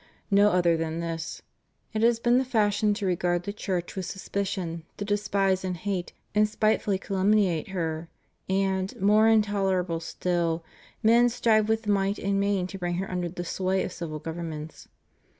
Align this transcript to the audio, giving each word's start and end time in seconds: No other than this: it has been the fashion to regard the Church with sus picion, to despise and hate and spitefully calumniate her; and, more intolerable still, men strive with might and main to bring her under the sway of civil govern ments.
No 0.31 0.49
other 0.49 0.75
than 0.77 0.99
this: 0.99 1.43
it 1.93 2.01
has 2.01 2.19
been 2.19 2.39
the 2.39 2.43
fashion 2.43 2.95
to 2.95 3.05
regard 3.05 3.43
the 3.43 3.53
Church 3.53 3.95
with 3.95 4.07
sus 4.07 4.29
picion, 4.29 4.81
to 4.97 5.05
despise 5.05 5.63
and 5.63 5.77
hate 5.77 6.11
and 6.33 6.49
spitefully 6.49 6.97
calumniate 6.97 7.67
her; 7.67 8.09
and, 8.49 8.99
more 8.99 9.27
intolerable 9.27 9.99
still, 9.99 10.63
men 11.03 11.29
strive 11.29 11.69
with 11.69 11.85
might 11.85 12.17
and 12.17 12.39
main 12.39 12.65
to 12.65 12.79
bring 12.79 12.95
her 12.95 13.11
under 13.11 13.29
the 13.29 13.45
sway 13.45 13.83
of 13.83 13.93
civil 13.93 14.17
govern 14.17 14.49
ments. 14.49 14.87